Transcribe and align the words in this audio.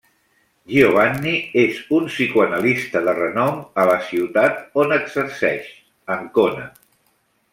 Giovanni 0.75 1.33
és 1.63 1.81
un 1.97 2.07
psicoanalista 2.13 3.03
de 3.09 3.13
renom 3.19 3.61
a 3.83 3.87
la 3.91 3.99
ciutat 4.09 4.57
on 4.85 4.97
exerceix, 4.97 5.71
Ancona. 6.19 6.65